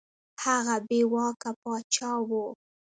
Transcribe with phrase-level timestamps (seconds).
[0.43, 2.45] هغه بې واکه پاچا وو.